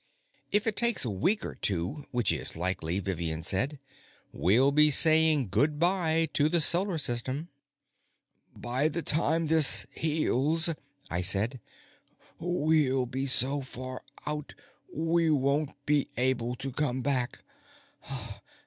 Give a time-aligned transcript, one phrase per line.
[0.51, 3.77] "If it takes a week or two, which is likely," Vivian said,
[4.31, 7.49] "we'll be saying good by to the Solar System."
[8.55, 10.71] "By the time this heals,"
[11.11, 11.59] I said,
[12.39, 14.55] "we'll be so far out
[14.91, 17.41] we won't be able to come back.